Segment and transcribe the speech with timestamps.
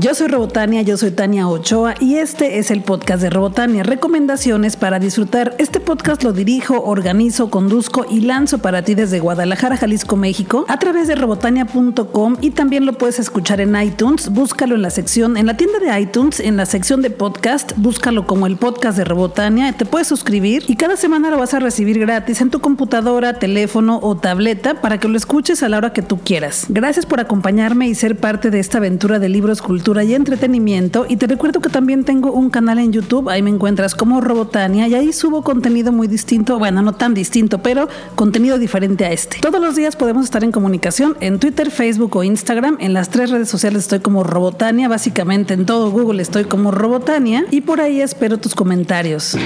[0.00, 4.76] Yo soy Robotania, yo soy Tania Ochoa y este es el podcast de Robotania, recomendaciones
[4.76, 5.54] para disfrutar.
[5.58, 10.78] Este podcast lo dirijo, organizo, conduzco y lanzo para ti desde Guadalajara, Jalisco, México, a
[10.78, 14.30] través de robotania.com y también lo puedes escuchar en iTunes.
[14.30, 18.26] Búscalo en la sección, en la tienda de iTunes, en la sección de podcast, búscalo
[18.26, 21.98] como el podcast de Robotania, te puedes suscribir y cada semana lo vas a recibir
[21.98, 26.00] gratis en tu computadora, teléfono o tableta para que lo escuches a la hora que
[26.00, 26.64] tú quieras.
[26.70, 31.04] Gracias por acompañarme y ser parte de esta aventura de libros culturales y entretenimiento.
[31.08, 34.86] Y te recuerdo que también tengo un canal en YouTube, ahí me encuentras como Robotania
[34.86, 39.38] y ahí subo contenido muy distinto, bueno, no tan distinto, pero contenido diferente a este.
[39.40, 42.76] Todos los días podemos estar en comunicación en Twitter, Facebook o Instagram.
[42.80, 47.44] En las tres redes sociales estoy como Robotania, básicamente en todo Google estoy como Robotania
[47.50, 49.36] y por ahí espero tus comentarios.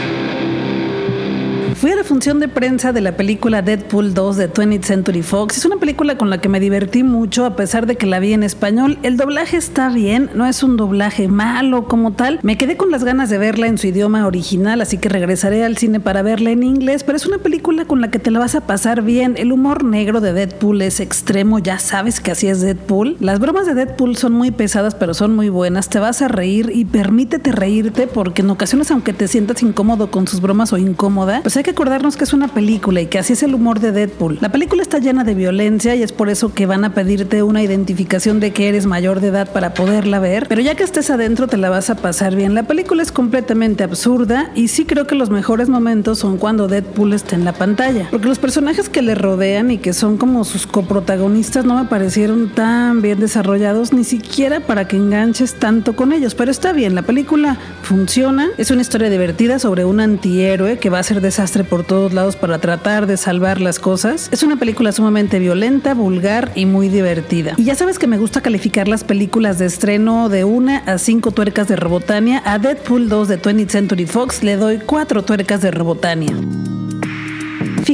[1.84, 5.58] Fui a la función de prensa de la película Deadpool 2 de 20th Century Fox.
[5.58, 8.32] Es una película con la que me divertí mucho a pesar de que la vi
[8.32, 8.98] en español.
[9.02, 12.40] El doblaje está bien, no es un doblaje malo como tal.
[12.42, 15.76] Me quedé con las ganas de verla en su idioma original, así que regresaré al
[15.76, 18.54] cine para verla en inglés, pero es una película con la que te la vas
[18.54, 19.34] a pasar bien.
[19.36, 23.18] El humor negro de Deadpool es extremo, ya sabes que así es Deadpool.
[23.20, 25.90] Las bromas de Deadpool son muy pesadas, pero son muy buenas.
[25.90, 30.26] Te vas a reír y permítete reírte porque en ocasiones aunque te sientas incómodo con
[30.26, 33.32] sus bromas o incómoda, pues hay que acordarnos que es una película y que así
[33.32, 34.38] es el humor de Deadpool.
[34.40, 37.64] La película está llena de violencia y es por eso que van a pedirte una
[37.64, 41.48] identificación de que eres mayor de edad para poderla ver, pero ya que estés adentro
[41.48, 42.54] te la vas a pasar bien.
[42.54, 47.12] La película es completamente absurda y sí creo que los mejores momentos son cuando Deadpool
[47.12, 50.68] está en la pantalla, porque los personajes que le rodean y que son como sus
[50.68, 56.36] coprotagonistas no me parecieron tan bien desarrollados ni siquiera para que enganches tanto con ellos,
[56.36, 61.00] pero está bien, la película funciona, es una historia divertida sobre un antihéroe que va
[61.00, 64.28] a ser desastre por todos lados para tratar de salvar las cosas.
[64.32, 67.54] Es una película sumamente violenta, vulgar y muy divertida.
[67.56, 71.30] Y ya sabes que me gusta calificar las películas de estreno de una a cinco
[71.30, 72.42] tuercas de Robotania.
[72.44, 76.34] A Deadpool 2 de 20th Century Fox le doy cuatro tuercas de Robotania.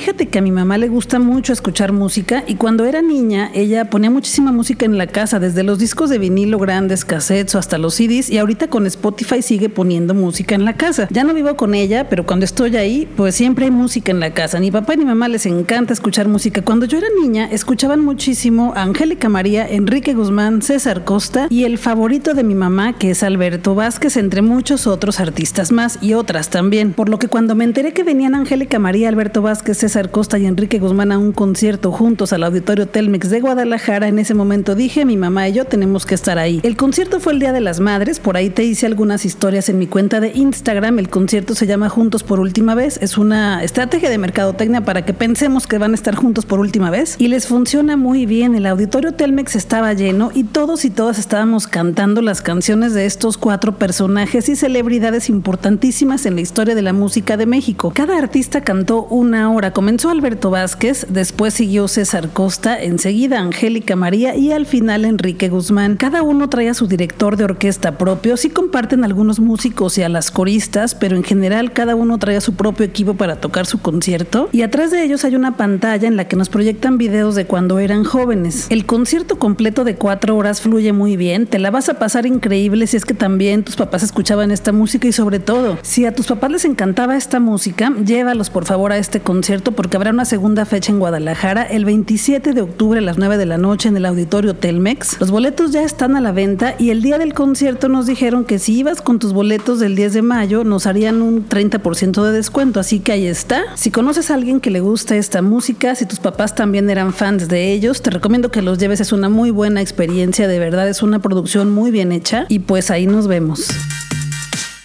[0.01, 3.91] Fíjate que a mi mamá le gusta mucho escuchar música y cuando era niña ella
[3.91, 7.77] ponía muchísima música en la casa, desde los discos de vinilo grandes, cassettes o hasta
[7.77, 11.07] los CDs y ahorita con Spotify sigue poniendo música en la casa.
[11.11, 14.33] Ya no vivo con ella, pero cuando estoy ahí, pues siempre hay música en la
[14.33, 14.59] casa.
[14.59, 16.63] Ni papá ni mamá les encanta escuchar música.
[16.63, 21.77] Cuando yo era niña, escuchaban muchísimo a Angélica María, Enrique Guzmán, César Costa y el
[21.77, 26.49] favorito de mi mamá, que es Alberto Vázquez, entre muchos otros artistas más y otras
[26.49, 26.95] también.
[26.95, 30.47] Por lo que cuando me enteré que venían Angélica María, Alberto Vázquez, César Costa y
[30.47, 35.05] Enrique Guzmán a un concierto juntos al Auditorio Telmex de Guadalajara, en ese momento dije,
[35.05, 36.61] mi mamá y yo tenemos que estar ahí.
[36.63, 39.79] El concierto fue el Día de las Madres, por ahí te hice algunas historias en
[39.79, 41.01] mi cuenta de Instagram.
[41.01, 43.01] El concierto se llama Juntos por última vez.
[43.03, 46.91] Es una estrategia de mercadotecnia para que pensemos que van a estar juntos por última
[46.91, 47.17] vez.
[47.19, 48.55] Y les funciona muy bien.
[48.55, 53.37] El Auditorio Telmex estaba lleno y todos y todas estábamos cantando las canciones de estos
[53.39, 57.91] cuatro personajes y celebridades importantísimas en la historia de la música de México.
[57.93, 59.73] Cada artista cantó una hora.
[59.81, 65.97] Comenzó Alberto Vázquez, después siguió César Costa, enseguida Angélica María y al final Enrique Guzmán.
[65.97, 70.11] Cada uno trae a su director de orquesta propio, sí comparten algunos músicos y a
[70.11, 73.81] las coristas, pero en general cada uno trae a su propio equipo para tocar su
[73.81, 77.47] concierto y atrás de ellos hay una pantalla en la que nos proyectan videos de
[77.47, 78.67] cuando eran jóvenes.
[78.69, 82.87] El concierto completo de cuatro horas fluye muy bien, te la vas a pasar increíble
[82.87, 86.27] si es que también tus papás escuchaban esta música y sobre todo, si a tus
[86.27, 90.65] papás les encantaba esta música, llévalos por favor a este concierto porque habrá una segunda
[90.65, 94.07] fecha en Guadalajara el 27 de octubre a las 9 de la noche en el
[94.07, 95.21] auditorio Telmex.
[95.21, 98.59] Los boletos ya están a la venta y el día del concierto nos dijeron que
[98.59, 102.81] si ibas con tus boletos del 10 de mayo nos harían un 30% de descuento,
[102.81, 103.63] así que ahí está.
[103.77, 107.49] Si conoces a alguien que le gusta esta música, si tus papás también eran fans
[107.49, 111.03] de ellos, te recomiendo que los lleves, es una muy buena experiencia, de verdad es
[111.03, 113.69] una producción muy bien hecha y pues ahí nos vemos.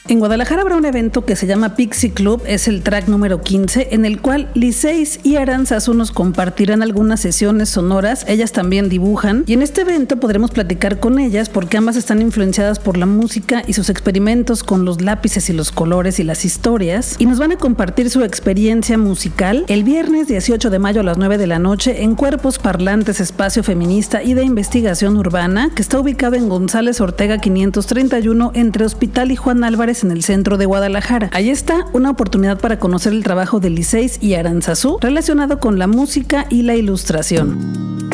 [0.08, 3.88] En Guadalajara habrá un evento que se llama Pixie Club, es el track número 15,
[3.90, 9.54] en el cual Liceis y Aranzazu nos compartirán algunas sesiones sonoras, ellas también dibujan, y
[9.54, 13.74] en este evento podremos platicar con ellas porque ambas están influenciadas por la música y
[13.74, 17.58] sus experimentos con los lápices y los colores y las historias, y nos van a
[17.58, 22.04] compartir su experiencia musical el viernes 18 de mayo a las 9 de la noche
[22.04, 27.40] en Cuerpos Parlantes Espacio Feminista y de Investigación Urbana, que está ubicado en González Ortega
[27.40, 31.30] 531 entre Hospital y Juan Álvarez en el centro de Guadalajara.
[31.34, 35.88] Ahí está una oportunidad para conocer el trabajo de Liceis y Aranzazú relacionado con la
[35.88, 38.05] música y la ilustración.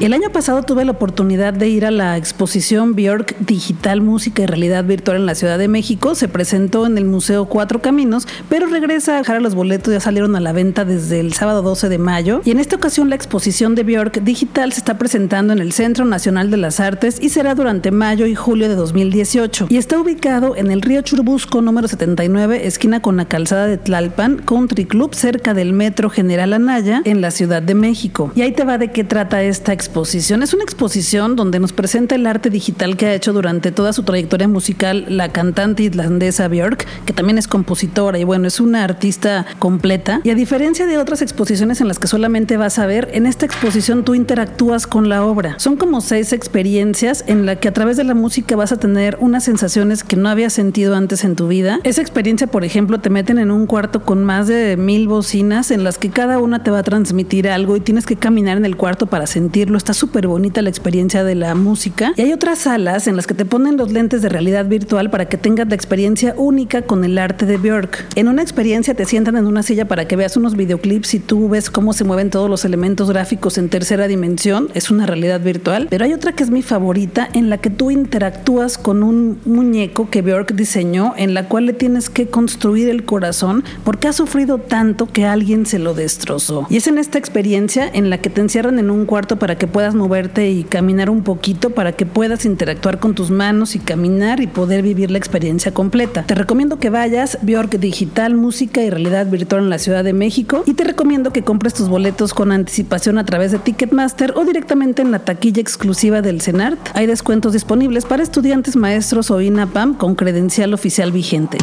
[0.00, 4.46] El año pasado tuve la oportunidad de ir a la exposición Björk Digital Música y
[4.46, 6.14] Realidad Virtual en la Ciudad de México.
[6.14, 10.36] Se presentó en el Museo Cuatro Caminos, pero regresa a dejar los boletos, ya salieron
[10.36, 12.42] a la venta desde el sábado 12 de mayo.
[12.44, 16.04] Y en esta ocasión la exposición de Björk Digital se está presentando en el Centro
[16.04, 19.66] Nacional de las Artes y será durante mayo y julio de 2018.
[19.68, 24.42] Y está ubicado en el río Churbusco número 79, esquina con la calzada de Tlalpan,
[24.46, 28.30] Country Club, cerca del Metro General Anaya, en la Ciudad de México.
[28.36, 30.42] Y ahí te va de qué trata esta exposición exposición.
[30.42, 34.02] Es una exposición donde nos presenta el arte digital que ha hecho durante toda su
[34.02, 39.46] trayectoria musical la cantante islandesa Björk, que también es compositora y bueno, es una artista
[39.58, 40.20] completa.
[40.24, 43.46] Y a diferencia de otras exposiciones en las que solamente vas a ver, en esta
[43.46, 45.54] exposición tú interactúas con la obra.
[45.58, 49.16] Son como seis experiencias en la que a través de la música vas a tener
[49.20, 51.80] unas sensaciones que no habías sentido antes en tu vida.
[51.84, 55.82] Esa experiencia, por ejemplo, te meten en un cuarto con más de mil bocinas en
[55.82, 58.76] las que cada una te va a transmitir algo y tienes que caminar en el
[58.76, 62.12] cuarto para sentirlo está súper bonita la experiencia de la música.
[62.16, 65.28] Y hay otras salas en las que te ponen los lentes de realidad virtual para
[65.28, 68.06] que tengas la experiencia única con el arte de Björk.
[68.16, 71.48] En una experiencia te sientan en una silla para que veas unos videoclips y tú
[71.48, 74.68] ves cómo se mueven todos los elementos gráficos en tercera dimensión.
[74.74, 75.86] Es una realidad virtual.
[75.90, 80.10] Pero hay otra que es mi favorita en la que tú interactúas con un muñeco
[80.10, 84.58] que Björk diseñó en la cual le tienes que construir el corazón porque ha sufrido
[84.58, 86.66] tanto que alguien se lo destrozó.
[86.68, 89.67] Y es en esta experiencia en la que te encierran en un cuarto para que
[89.68, 94.40] puedas moverte y caminar un poquito para que puedas interactuar con tus manos y caminar
[94.40, 96.24] y poder vivir la experiencia completa.
[96.24, 100.62] Te recomiendo que vayas Bjork Digital, Música y Realidad Virtual en la Ciudad de México
[100.66, 105.02] y te recomiendo que compres tus boletos con anticipación a través de Ticketmaster o directamente
[105.02, 106.78] en la taquilla exclusiva del CENART.
[106.94, 111.58] Hay descuentos disponibles para estudiantes, maestros o INAPAM con credencial oficial vigente.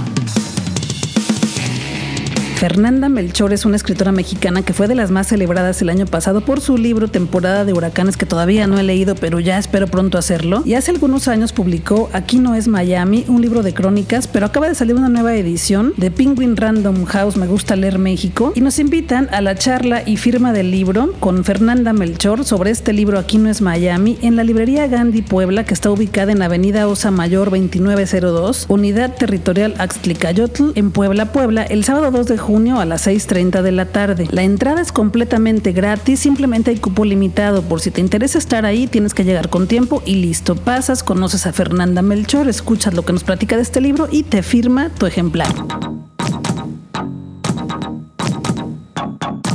[2.65, 6.41] Fernanda Melchor es una escritora mexicana que fue de las más celebradas el año pasado
[6.41, 10.17] por su libro Temporada de Huracanes que todavía no he leído pero ya espero pronto
[10.17, 10.63] hacerlo.
[10.65, 14.67] Y hace algunos años publicó Aquí no es Miami, un libro de crónicas, pero acaba
[14.67, 18.79] de salir una nueva edición de Penguin Random House Me Gusta Leer México y nos
[18.79, 23.37] invitan a la charla y firma del libro con Fernanda Melchor sobre este libro Aquí
[23.37, 27.51] no es Miami en la librería Gandhi Puebla que está ubicada en Avenida Osa Mayor
[27.51, 33.71] 2902, Unidad Territorial Axtlicayotl en Puebla, Puebla, el sábado 2 de a las 6.30 de
[33.73, 34.27] la tarde.
[34.31, 37.61] La entrada es completamente gratis, simplemente hay cupo limitado.
[37.61, 40.55] Por si te interesa estar ahí, tienes que llegar con tiempo y listo.
[40.55, 44.41] Pasas, conoces a Fernanda Melchor, escuchas lo que nos platica de este libro y te
[44.41, 45.53] firma tu ejemplar.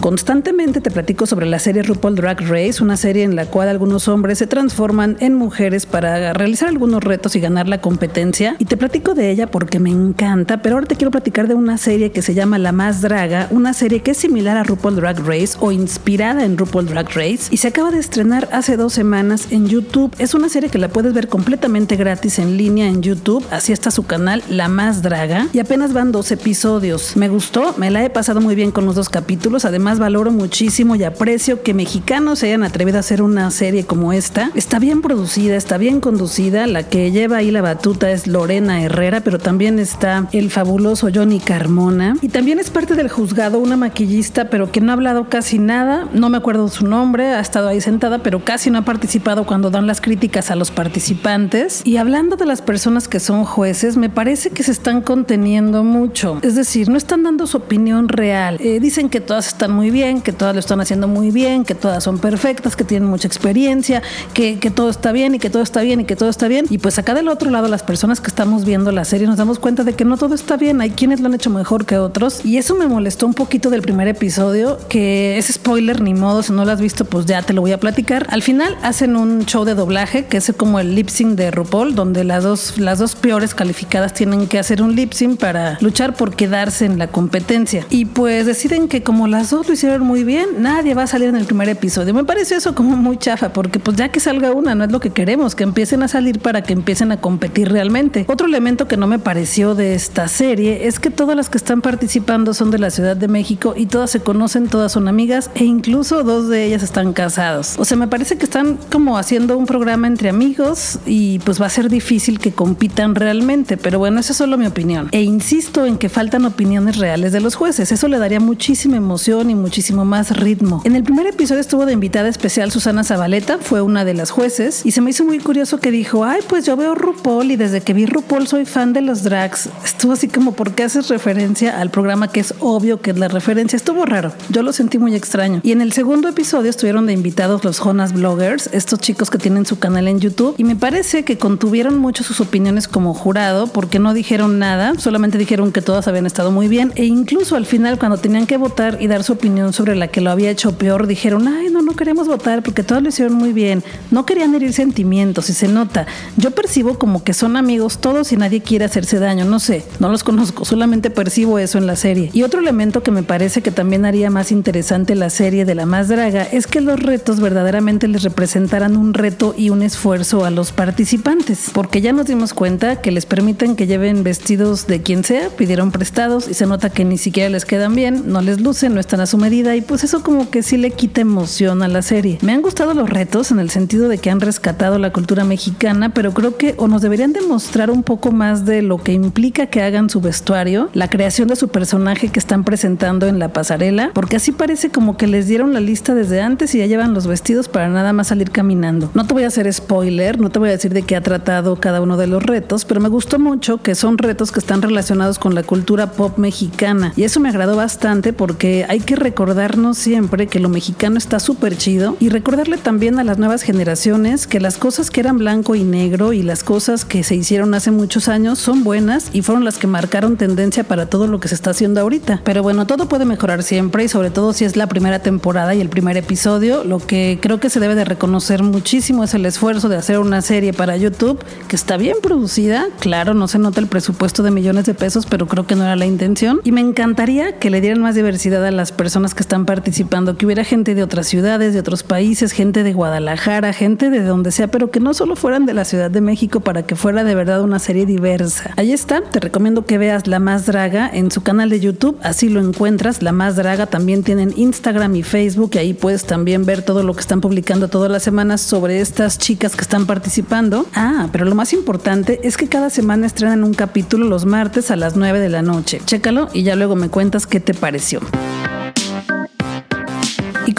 [0.00, 4.08] Constantemente te platico sobre la serie RuPaul Drag Race, una serie en la cual algunos
[4.08, 8.56] hombres se transforman en mujeres para realizar algunos retos y ganar la competencia.
[8.58, 11.76] Y te platico de ella porque me encanta, pero ahora te quiero platicar de una
[11.76, 15.19] serie que se llama La Más Draga, una serie que es similar a RuPaul Drag
[15.19, 19.49] Race o inspirada en RuPaul Drag Race y se acaba de estrenar hace dos semanas
[19.50, 20.14] en YouTube.
[20.19, 23.91] Es una serie que la puedes ver completamente gratis en línea en YouTube, así está
[23.91, 27.19] su canal La Más Draga y apenas van dos episodios.
[27.19, 30.96] Me gustó, me la he pasado muy bien con los dos capítulos, además valoro muchísimo
[30.96, 34.50] y aprecio que mexicanos se hayan atrevido a hacer una serie como esta.
[34.54, 36.66] Está bien producida, está bien conducida.
[36.66, 41.40] La que lleva ahí la batuta es Lorena Herrera, pero también está el fabuloso Johnny
[41.40, 42.16] Carmona.
[42.20, 46.08] Y también es parte del juzgado una maquillista, pero que no ha hablado casi nada.
[46.12, 49.70] No me acuerdo su nombre, ha estado ahí sentada, pero casi no ha participado cuando
[49.70, 51.82] dan las críticas a los participantes.
[51.84, 56.38] Y hablando de las personas que son jueces, me parece que se están conteniendo mucho.
[56.42, 58.56] Es decir, no están dando su opinión real.
[58.60, 61.65] Eh, dicen que todas están muy muy bien, que todas lo están haciendo muy bien,
[61.65, 64.03] que todas son perfectas, que tienen mucha experiencia,
[64.35, 66.67] que, que todo está bien y que todo está bien y que todo está bien.
[66.69, 69.59] Y pues acá del otro lado, las personas que estamos viendo la serie nos damos
[69.59, 70.83] cuenta de que no todo está bien.
[70.83, 72.45] Hay quienes lo han hecho mejor que otros.
[72.45, 76.52] Y eso me molestó un poquito del primer episodio, que es spoiler, ni modo, si
[76.52, 78.26] no lo has visto, pues ya te lo voy a platicar.
[78.28, 81.95] Al final hacen un show de doblaje, que es como el lip sync de RuPaul,
[81.95, 86.14] donde las dos, las dos peores calificadas tienen que hacer un lip sync para luchar
[86.16, 87.87] por quedarse en la competencia.
[87.88, 91.29] Y pues deciden que como las dos lo hicieron muy bien, nadie va a salir
[91.29, 92.12] en el primer episodio.
[92.12, 94.99] Me parece eso como muy chafa, porque pues ya que salga una, no es lo
[94.99, 98.25] que queremos, que empiecen a salir para que empiecen a competir realmente.
[98.29, 101.83] Otro elemento que no me pareció de esta serie es que todas las que están
[101.83, 105.62] participando son de la Ciudad de México y todas se conocen, todas son amigas e
[105.62, 107.77] incluso dos de ellas están casados.
[107.79, 111.67] O sea, me parece que están como haciendo un programa entre amigos y pues va
[111.67, 115.09] a ser difícil que compitan realmente, pero bueno, esa es solo mi opinión.
[115.12, 119.49] E insisto en que faltan opiniones reales de los jueces, eso le daría muchísima emoción
[119.49, 120.83] y muchísimo más ritmo.
[120.85, 124.85] En el primer episodio estuvo de invitada especial Susana Zabaleta, fue una de las jueces,
[124.85, 127.81] y se me hizo muy curioso que dijo, ay, pues yo veo RuPaul y desde
[127.81, 129.69] que vi RuPaul soy fan de los drags.
[129.85, 133.29] Estuvo así como, ¿por qué haces referencia al programa que es obvio que es la
[133.29, 133.76] referencia?
[133.76, 135.61] Estuvo raro, yo lo sentí muy extraño.
[135.62, 139.67] Y en el segundo episodio estuvieron de invitados los Jonas Bloggers, estos chicos que tienen
[139.67, 143.99] su canal en YouTube, y me parece que contuvieron mucho sus opiniones como jurado porque
[143.99, 147.99] no dijeron nada, solamente dijeron que todas habían estado muy bien, e incluso al final
[147.99, 151.07] cuando tenían que votar y dar su opinión sobre la que lo había hecho peor,
[151.07, 153.83] dijeron, ay, no, no queremos votar porque todos lo hicieron muy bien.
[154.11, 156.07] No querían herir sentimientos y se nota.
[156.37, 159.45] Yo percibo como que son amigos todos y nadie quiere hacerse daño.
[159.45, 162.30] No sé, no los conozco, solamente percibo eso en la serie.
[162.33, 165.87] Y otro elemento que me parece que también haría más interesante la serie de La
[165.87, 170.50] Más Draga es que los retos verdaderamente les representaran un reto y un esfuerzo a
[170.50, 171.71] los participantes.
[171.73, 175.90] Porque ya nos dimos cuenta que les permiten que lleven vestidos de quien sea, pidieron
[175.90, 179.21] prestados y se nota que ni siquiera les quedan bien, no les lucen, no están
[179.21, 182.38] a su medida y pues eso como que sí le quita emoción a la serie.
[182.42, 186.11] Me han gustado los retos en el sentido de que han rescatado la cultura mexicana,
[186.11, 189.82] pero creo que o nos deberían demostrar un poco más de lo que implica que
[189.82, 194.37] hagan su vestuario, la creación de su personaje que están presentando en la pasarela, porque
[194.37, 197.68] así parece como que les dieron la lista desde antes y ya llevan los vestidos
[197.68, 199.11] para nada más salir caminando.
[199.14, 201.76] No te voy a hacer spoiler, no te voy a decir de qué ha tratado
[201.76, 205.38] cada uno de los retos, pero me gustó mucho que son retos que están relacionados
[205.38, 210.49] con la cultura pop mexicana y eso me agradó bastante porque hay que recordarnos siempre
[210.49, 214.76] que lo mexicano está súper chido y recordarle también a las nuevas generaciones que las
[214.76, 218.58] cosas que eran blanco y negro y las cosas que se hicieron hace muchos años
[218.58, 222.00] son buenas y fueron las que marcaron tendencia para todo lo que se está haciendo
[222.00, 222.40] ahorita.
[222.42, 225.80] Pero bueno, todo puede mejorar siempre y sobre todo si es la primera temporada y
[225.80, 229.88] el primer episodio, lo que creo que se debe de reconocer muchísimo es el esfuerzo
[229.88, 233.87] de hacer una serie para YouTube que está bien producida, claro, no se nota el
[233.87, 237.60] presupuesto de millones de pesos, pero creo que no era la intención y me encantaría
[237.60, 241.03] que le dieran más diversidad a las personas que están participando, que hubiera gente de
[241.03, 245.12] otras ciudades, de otros países, gente de Guadalajara, gente de donde sea, pero que no
[245.12, 248.73] solo fueran de la Ciudad de México para que fuera de verdad una serie diversa.
[248.77, 252.49] Ahí está, te recomiendo que veas La Más Draga en su canal de YouTube, así
[252.49, 256.83] lo encuentras, La Más Draga, también tienen Instagram y Facebook y ahí puedes también ver
[256.83, 260.87] todo lo que están publicando todas las semanas sobre estas chicas que están participando.
[260.95, 264.97] Ah, pero lo más importante es que cada semana estrenan un capítulo los martes a
[264.97, 266.00] las 9 de la noche.
[266.05, 268.21] Chécalo y ya luego me cuentas qué te pareció.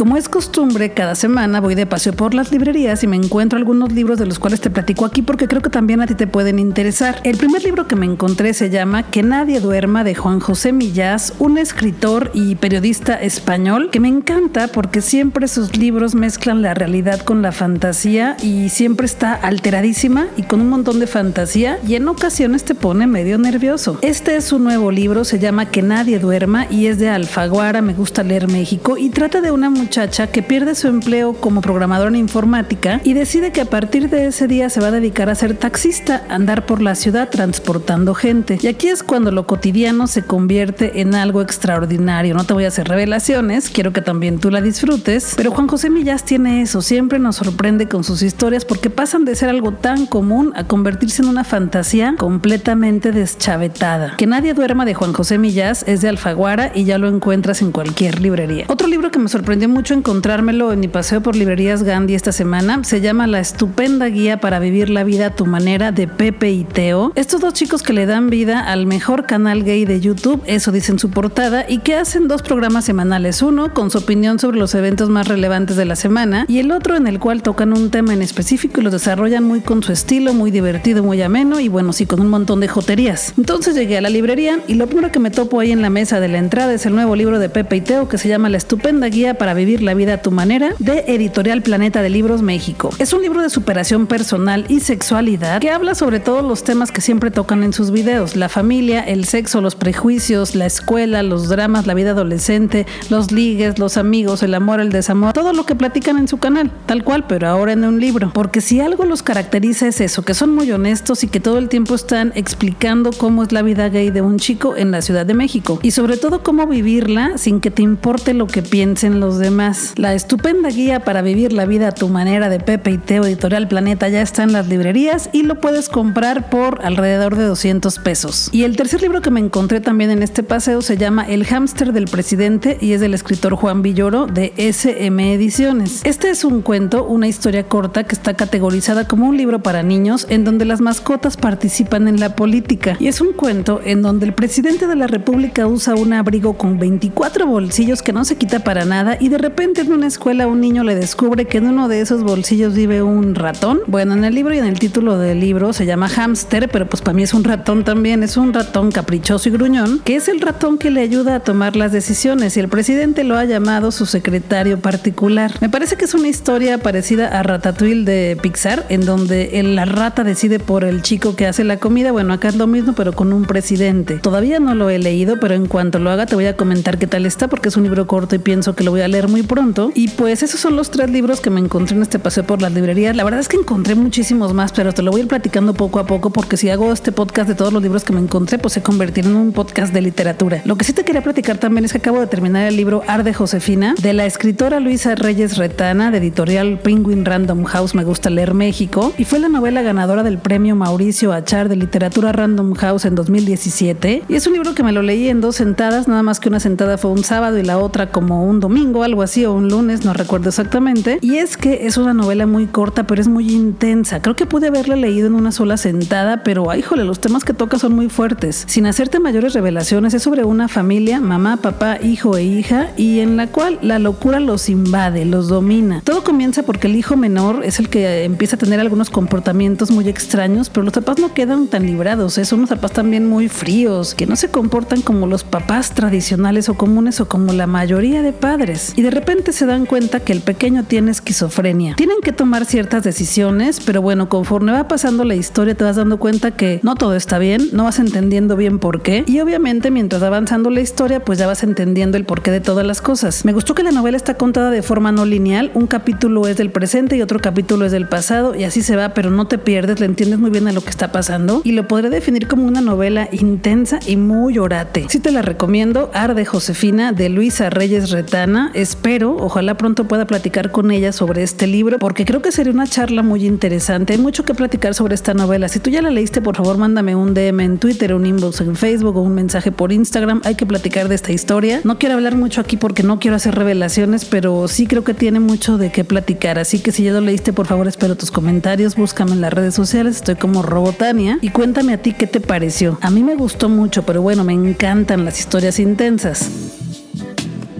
[0.01, 3.91] Como es costumbre, cada semana voy de paseo por las librerías y me encuentro algunos
[3.91, 6.57] libros de los cuales te platico aquí porque creo que también a ti te pueden
[6.57, 7.21] interesar.
[7.23, 11.35] El primer libro que me encontré se llama Que nadie duerma de Juan José Millás,
[11.37, 17.21] un escritor y periodista español que me encanta porque siempre sus libros mezclan la realidad
[17.21, 22.07] con la fantasía y siempre está alteradísima y con un montón de fantasía y en
[22.07, 23.99] ocasiones te pone medio nervioso.
[24.01, 27.93] Este es un nuevo libro, se llama Que nadie duerma y es de Alfaguara, me
[27.93, 32.15] gusta leer México y trata de una muchacha que pierde su empleo como programadora en
[32.15, 35.57] informática y decide que a partir de ese día se va a dedicar a ser
[35.57, 38.57] taxista, andar por la ciudad transportando gente.
[38.61, 42.33] Y aquí es cuando lo cotidiano se convierte en algo extraordinario.
[42.33, 45.89] No te voy a hacer revelaciones, quiero que también tú la disfrutes, pero Juan José
[45.89, 50.05] Millás tiene eso, siempre nos sorprende con sus historias porque pasan de ser algo tan
[50.05, 54.15] común a convertirse en una fantasía completamente deschavetada.
[54.15, 57.73] Que nadie duerma de Juan José Millás es de Alfaguara y ya lo encuentras en
[57.73, 58.63] cualquier librería.
[58.69, 62.83] Otro libro que me sorprendió mucho encontrármelo en mi paseo por librerías Gandhi esta semana.
[62.83, 66.63] Se llama La estupenda guía para vivir la vida a tu manera de Pepe y
[66.63, 67.11] Teo.
[67.15, 70.99] Estos dos chicos que le dan vida al mejor canal gay de YouTube, eso dicen
[70.99, 73.41] su portada, y que hacen dos programas semanales.
[73.41, 76.95] Uno con su opinión sobre los eventos más relevantes de la semana y el otro
[76.95, 80.33] en el cual tocan un tema en específico y lo desarrollan muy con su estilo,
[80.33, 83.33] muy divertido, muy ameno y bueno, sí, con un montón de joterías.
[83.37, 86.19] Entonces llegué a la librería y lo primero que me topo ahí en la mesa
[86.19, 88.57] de la entrada es el nuevo libro de Pepe y Teo que se llama La
[88.57, 92.89] estupenda guía para vivir la vida a tu manera de Editorial Planeta de Libros México.
[92.99, 96.99] Es un libro de superación personal y sexualidad que habla sobre todos los temas que
[96.99, 101.87] siempre tocan en sus videos, la familia, el sexo, los prejuicios, la escuela, los dramas,
[101.87, 106.17] la vida adolescente, los ligues, los amigos, el amor, el desamor, todo lo que platican
[106.17, 108.31] en su canal, tal cual, pero ahora en un libro.
[108.33, 111.69] Porque si algo los caracteriza es eso, que son muy honestos y que todo el
[111.69, 115.33] tiempo están explicando cómo es la vida gay de un chico en la Ciudad de
[115.33, 119.60] México y sobre todo cómo vivirla sin que te importe lo que piensen los demás
[119.61, 119.93] demás.
[119.95, 123.67] La estupenda guía para vivir la vida a tu manera de Pepe y Teo Editorial
[123.67, 128.49] Planeta ya está en las librerías y lo puedes comprar por alrededor de 200 pesos.
[128.51, 131.93] Y el tercer libro que me encontré también en este paseo se llama El hámster
[131.93, 136.01] del presidente y es del escritor Juan Villoro de SM Ediciones.
[136.05, 140.25] Este es un cuento, una historia corta que está categorizada como un libro para niños
[140.29, 142.97] en donde las mascotas participan en la política.
[142.99, 146.79] Y es un cuento en donde el presidente de la República usa un abrigo con
[146.79, 150.61] 24 bolsillos que no se quita para nada y de repente en una escuela un
[150.61, 153.81] niño le descubre que en uno de esos bolsillos vive un ratón.
[153.87, 157.01] Bueno, en el libro y en el título del libro se llama hámster, pero pues
[157.01, 160.41] para mí es un ratón también, es un ratón caprichoso y gruñón, que es el
[160.41, 164.05] ratón que le ayuda a tomar las decisiones y el presidente lo ha llamado su
[164.05, 165.51] secretario particular.
[165.61, 170.23] Me parece que es una historia parecida a Ratatouille de Pixar, en donde la rata
[170.23, 172.11] decide por el chico que hace la comida.
[172.11, 174.19] Bueno, acá es lo mismo, pero con un presidente.
[174.19, 177.07] Todavía no lo he leído, pero en cuanto lo haga te voy a comentar qué
[177.07, 179.43] tal está, porque es un libro corto y pienso que lo voy a leer muy
[179.43, 179.91] pronto.
[179.95, 182.71] Y pues esos son los tres libros que me encontré en este paseo por las
[182.71, 183.15] librerías.
[183.15, 185.99] La verdad es que encontré muchísimos más, pero te lo voy a ir platicando poco
[185.99, 188.73] a poco, porque si hago este podcast de todos los libros que me encontré, pues
[188.73, 190.61] se convertirá en un podcast de literatura.
[190.65, 193.33] Lo que sí te quería platicar también es que acabo de terminar el libro Arde
[193.33, 198.53] Josefina de la escritora Luisa Reyes Retana de editorial Penguin Random House Me Gusta Leer
[198.53, 203.15] México y fue la novela ganadora del premio Mauricio Achar de literatura Random House en
[203.15, 206.49] 2017 y es un libro que me lo leí en dos sentadas, nada más que
[206.49, 209.69] una sentada fue un sábado y la otra como un domingo, algo así o un
[209.69, 213.51] lunes, no recuerdo exactamente y es que es una novela muy corta pero es muy
[213.51, 217.43] intensa, creo que pude haberla leído en una sola sentada pero ay, jole, los temas
[217.43, 221.97] que toca son muy fuertes, sin hacerte mayores revelaciones es sobre una familia, mamá, papá,
[222.01, 226.01] hijo e hija y en la cual la locura los invade, los domina.
[226.03, 230.07] Todo comienza porque el hijo menor es el que empieza a tener algunos comportamientos muy
[230.07, 232.45] extraños, pero los papás no quedan tan librados, ¿eh?
[232.45, 236.75] son unos papás también muy fríos, que no se comportan como los papás tradicionales o
[236.75, 238.93] comunes o como la mayoría de padres.
[238.95, 241.95] Y de repente se dan cuenta que el pequeño tiene esquizofrenia.
[241.95, 246.17] Tienen que tomar ciertas decisiones, pero bueno, conforme va pasando la historia te vas dando
[246.17, 249.23] cuenta que no todo está bien, no vas entendiendo bien por qué.
[249.27, 252.85] Y obviamente mientras va avanzando la historia, pues ya vas entendiendo el porqué de todas
[252.85, 253.45] las cosas.
[253.45, 256.71] Me gustó que la novela está contada de forma no lineal, un capítulo es del
[256.71, 259.99] presente y otro capítulo es del pasado y así se va, pero no te pierdes,
[259.99, 262.81] le entiendes muy bien a lo que está pasando y lo podré definir como una
[262.81, 265.05] novela intensa y muy orate.
[265.09, 268.71] Sí te la recomiendo, Arde Josefina de Luisa Reyes Retana.
[269.01, 272.85] Espero, ojalá pronto pueda platicar con ella sobre este libro porque creo que sería una
[272.85, 274.13] charla muy interesante.
[274.13, 275.69] Hay mucho que platicar sobre esta novela.
[275.69, 278.75] Si tú ya la leíste, por favor, mándame un DM en Twitter, un inbox en
[278.75, 280.41] Facebook o un mensaje por Instagram.
[280.45, 281.81] Hay que platicar de esta historia.
[281.83, 285.39] No quiero hablar mucho aquí porque no quiero hacer revelaciones, pero sí creo que tiene
[285.39, 286.59] mucho de qué platicar.
[286.59, 288.95] Así que si ya lo leíste, por favor, espero tus comentarios.
[288.95, 290.17] Búscame en las redes sociales.
[290.17, 291.39] Estoy como Robotania.
[291.41, 292.99] Y cuéntame a ti qué te pareció.
[293.01, 296.51] A mí me gustó mucho, pero bueno, me encantan las historias intensas.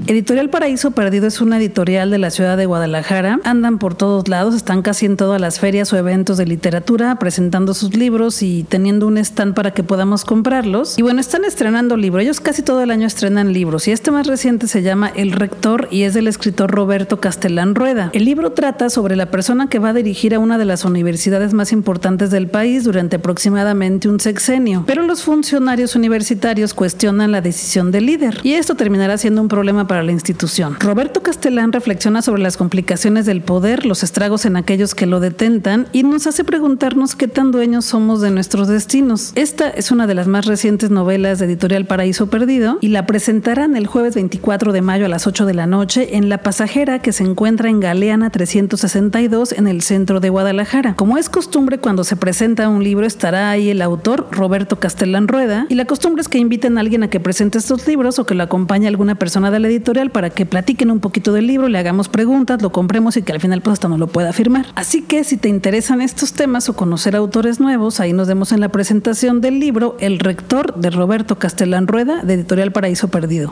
[0.08, 3.39] Editorial Paraíso Perdido es una editorial de la ciudad de Guadalajara.
[3.43, 7.75] Andan por todos lados, están casi en todas las ferias o eventos de literatura presentando
[7.75, 10.98] sus libros y teniendo un stand para que podamos comprarlos.
[10.98, 12.23] Y bueno, están estrenando libros.
[12.23, 15.88] Ellos casi todo el año estrenan libros y este más reciente se llama El Rector
[15.91, 18.10] y es del escritor Roberto Castellán Rueda.
[18.13, 21.54] El libro trata sobre la persona que va a dirigir a una de las universidades
[21.54, 24.84] más importantes del país durante aproximadamente un sexenio.
[24.88, 29.88] Pero los funcionarios universitarios cuestionan la decisión del líder y esto terminará siendo un problema
[29.91, 30.77] para la institución.
[30.80, 35.86] Roberto Castellán reflexiona sobre las complicaciones del poder, los estragos en aquellos que lo detentan
[35.91, 39.34] y nos hace preguntarnos qué tan dueños somos de nuestros destinos.
[39.36, 43.75] Esta es una de las más recientes novelas de Editorial Paraíso Perdido y la presentarán
[43.75, 47.12] el jueves 24 de mayo a las 8 de la noche en La Pasajera que
[47.12, 50.95] se encuentra en Galeana 362 en el centro de Guadalajara.
[50.95, 55.65] Como es costumbre cuando se presenta un libro estará ahí el autor Roberto Castellán Rueda
[55.67, 58.36] y la costumbre es que inviten a alguien a que presente estos libros o que
[58.36, 59.81] lo acompañe alguna persona de la editorial
[60.12, 63.39] para que platiquen un poquito del libro, le hagamos preguntas, lo compremos y que al
[63.39, 64.67] final pues hasta nos lo pueda firmar.
[64.76, 68.60] Así que si te interesan estos temas o conocer autores nuevos, ahí nos vemos en
[68.60, 73.52] la presentación del libro El Rector de Roberto Castellán Rueda de Editorial Paraíso Perdido.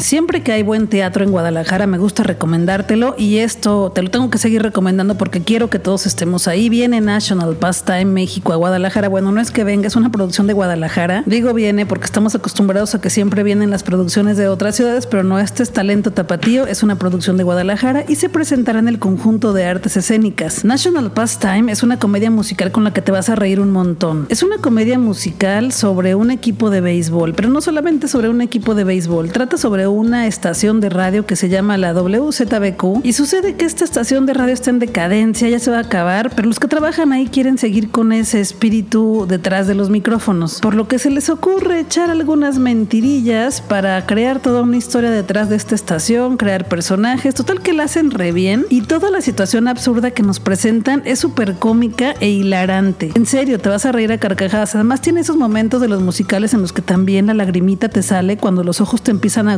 [0.00, 4.30] Siempre que hay buen teatro en Guadalajara me gusta recomendártelo y esto te lo tengo
[4.30, 6.70] que seguir recomendando porque quiero que todos estemos ahí.
[6.70, 9.10] Viene National Pasta en México a Guadalajara.
[9.10, 11.22] Bueno, no es que venga, es una producción de Guadalajara.
[11.26, 15.22] Digo viene porque estamos acostumbrados a que siempre vienen las producciones de otras ciudades, pero
[15.22, 18.98] no, este es Talento Tapatío, es una producción de Guadalajara y se presentará en el
[18.98, 20.64] conjunto de artes escénicas.
[20.64, 24.26] National Pastime es una comedia musical con la que te vas a reír un montón.
[24.30, 28.74] Es una comedia musical sobre un equipo de béisbol, pero no solamente sobre un equipo
[28.74, 33.54] de béisbol, trata sobre una estación de radio que se llama la WZBQ y sucede
[33.54, 36.60] que esta estación de radio está en decadencia, ya se va a acabar, pero los
[36.60, 40.98] que trabajan ahí quieren seguir con ese espíritu detrás de los micrófonos, por lo que
[40.98, 46.36] se les ocurre echar algunas mentirillas para crear toda una historia detrás de esta estación,
[46.36, 50.40] crear personajes, total que la hacen re bien y toda la situación absurda que nos
[50.40, 53.12] presentan es súper cómica e hilarante.
[53.14, 54.74] En serio, te vas a reír a carcajadas.
[54.74, 58.36] Además tiene esos momentos de los musicales en los que también la lagrimita te sale
[58.36, 59.56] cuando los ojos te empiezan a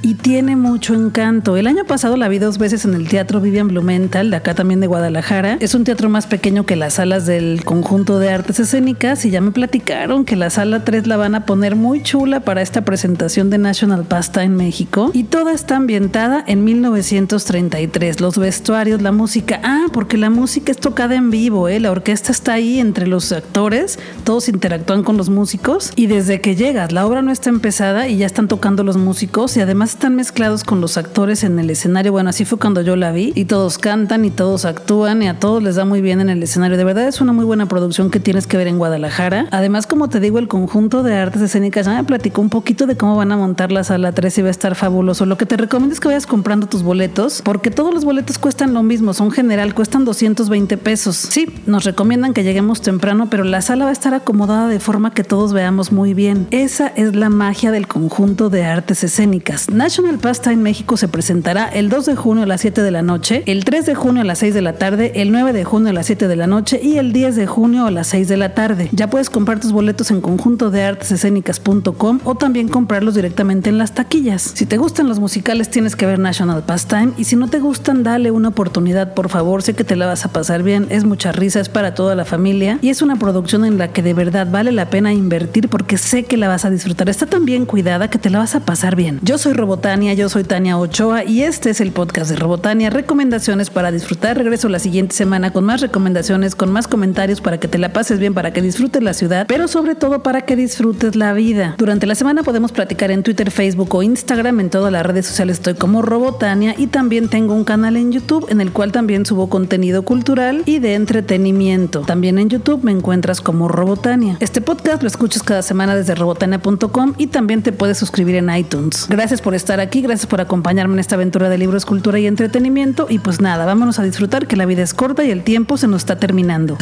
[0.00, 1.58] y tiene mucho encanto.
[1.58, 4.80] El año pasado la vi dos veces en el Teatro Vivian Blumenthal, de acá también
[4.80, 5.58] de Guadalajara.
[5.60, 9.42] Es un teatro más pequeño que las salas del conjunto de artes escénicas y ya
[9.42, 13.50] me platicaron que la sala 3 la van a poner muy chula para esta presentación
[13.50, 18.22] de National Pasta en México y toda está ambientada en 1933.
[18.22, 19.60] Los vestuarios, la música.
[19.62, 21.78] Ah, porque la música es tocada en vivo, ¿eh?
[21.78, 26.56] La orquesta está ahí entre los actores, todos interactúan con los músicos y desde que
[26.56, 30.14] llegas, la obra no está empezada y ya están tocando los músicos y además están
[30.14, 32.12] mezclados con los actores en el escenario.
[32.12, 35.40] Bueno, así fue cuando yo la vi y todos cantan y todos actúan y a
[35.40, 36.76] todos les da muy bien en el escenario.
[36.76, 39.48] De verdad es una muy buena producción que tienes que ver en Guadalajara.
[39.50, 42.96] Además, como te digo, el conjunto de artes escénicas ya me platicó un poquito de
[42.96, 45.26] cómo van a montar la sala 3 y va a estar fabuloso.
[45.26, 48.74] Lo que te recomiendo es que vayas comprando tus boletos porque todos los boletos cuestan
[48.74, 51.16] lo mismo, son general, cuestan 220 pesos.
[51.16, 55.12] Sí, nos recomiendan que lleguemos temprano, pero la sala va a estar acomodada de forma
[55.12, 56.46] que todos veamos muy bien.
[56.52, 59.47] Esa es la magia del conjunto de artes escénicas.
[59.48, 63.00] National Pasta en México se presentará el 2 de junio a las 7 de la
[63.00, 65.88] noche, el 3 de junio a las 6 de la tarde, el 9 de junio
[65.88, 68.36] a las 7 de la noche y el 10 de junio a las 6 de
[68.36, 68.90] la tarde.
[68.92, 73.94] Ya puedes comprar tus boletos en conjunto de artesescénicas.com o también comprarlos directamente en las
[73.94, 74.52] taquillas.
[74.54, 78.02] Si te gustan los musicales tienes que ver National Pastime y si no te gustan
[78.02, 81.32] dale una oportunidad por favor, sé que te la vas a pasar bien, es mucha
[81.32, 84.46] risa, es para toda la familia y es una producción en la que de verdad
[84.50, 87.08] vale la pena invertir porque sé que la vas a disfrutar.
[87.08, 89.20] Está tan bien cuidada que te la vas a pasar bien.
[89.38, 93.92] Soy Robotania, yo soy Tania Ochoa y este es el podcast de Robotania, recomendaciones para
[93.92, 94.36] disfrutar.
[94.36, 98.18] Regreso la siguiente semana con más recomendaciones, con más comentarios para que te la pases
[98.18, 101.76] bien, para que disfrutes la ciudad, pero sobre todo para que disfrutes la vida.
[101.78, 104.58] Durante la semana podemos platicar en Twitter, Facebook o Instagram.
[104.58, 108.46] En todas las redes sociales estoy como Robotania y también tengo un canal en YouTube
[108.50, 112.00] en el cual también subo contenido cultural y de entretenimiento.
[112.00, 114.36] También en YouTube me encuentras como Robotania.
[114.40, 119.06] Este podcast lo escuchas cada semana desde robotania.com y también te puedes suscribir en iTunes.
[119.28, 123.08] Gracias por estar aquí, gracias por acompañarme en esta aventura de libros, cultura y entretenimiento
[123.10, 125.86] y pues nada, vámonos a disfrutar que la vida es corta y el tiempo se
[125.86, 126.78] nos está terminando.